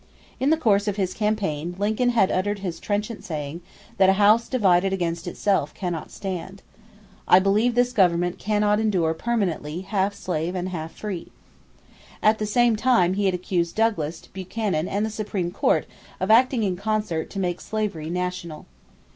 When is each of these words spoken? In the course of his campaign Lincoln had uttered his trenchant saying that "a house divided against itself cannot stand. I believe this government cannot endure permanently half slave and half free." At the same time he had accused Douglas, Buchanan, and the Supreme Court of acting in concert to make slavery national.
In 0.39 0.49
the 0.49 0.57
course 0.57 0.87
of 0.87 0.95
his 0.95 1.13
campaign 1.13 1.75
Lincoln 1.77 2.09
had 2.09 2.31
uttered 2.31 2.57
his 2.57 2.79
trenchant 2.79 3.23
saying 3.23 3.61
that 3.97 4.09
"a 4.09 4.13
house 4.13 4.49
divided 4.49 4.91
against 4.93 5.27
itself 5.27 5.75
cannot 5.75 6.09
stand. 6.09 6.63
I 7.27 7.37
believe 7.37 7.75
this 7.75 7.93
government 7.93 8.39
cannot 8.39 8.79
endure 8.79 9.13
permanently 9.13 9.81
half 9.81 10.15
slave 10.15 10.55
and 10.55 10.69
half 10.69 10.93
free." 10.97 11.27
At 12.23 12.39
the 12.39 12.47
same 12.47 12.75
time 12.75 13.13
he 13.13 13.25
had 13.27 13.35
accused 13.35 13.75
Douglas, 13.75 14.21
Buchanan, 14.25 14.87
and 14.87 15.05
the 15.05 15.11
Supreme 15.11 15.51
Court 15.51 15.85
of 16.19 16.31
acting 16.31 16.63
in 16.63 16.75
concert 16.75 17.29
to 17.29 17.39
make 17.39 17.61
slavery 17.61 18.09
national. 18.09 18.65